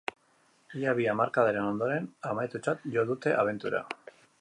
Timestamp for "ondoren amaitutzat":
1.73-2.91